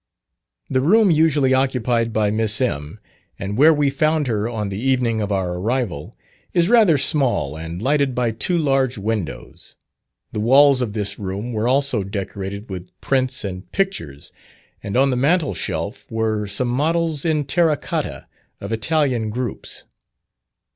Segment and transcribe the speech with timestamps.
[0.67, 2.99] The room usually occupied by Miss M.,
[3.37, 6.17] and where we found her on the evening of our arrival,
[6.55, 9.75] is rather small and lighted by two large windows.
[10.31, 14.31] The walls of this room were also decorated with prints and pictures,
[14.81, 18.25] and on the mantle shelf were some models in terra cottia
[18.59, 19.83] of Italian groups.